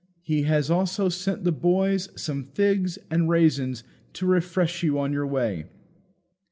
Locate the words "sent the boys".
1.09-2.09